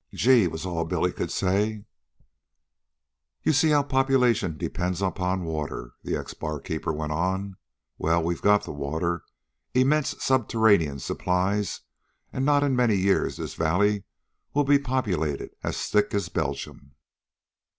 [0.15, 1.85] "Gee!" was all Billy could say.
[3.43, 7.57] "You see how population depends upon water," the ex barkeeper went on.
[7.99, 9.21] "Well, we've got the water,
[9.75, 11.81] immense subterranean supplies,
[12.33, 14.03] and in not many years this valley
[14.55, 16.95] will be populated as thick as Belgium."